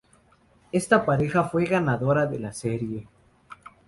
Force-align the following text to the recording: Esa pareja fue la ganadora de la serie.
Esa 0.71 1.05
pareja 1.05 1.43
fue 1.43 1.65
la 1.67 1.73
ganadora 1.73 2.25
de 2.25 2.39
la 2.39 2.53
serie. 2.53 3.07